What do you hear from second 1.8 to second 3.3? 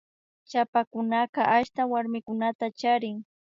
warmikunata charin